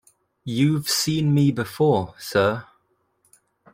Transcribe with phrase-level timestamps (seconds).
[0.45, 2.65] ‘You’ve seen me before, sir.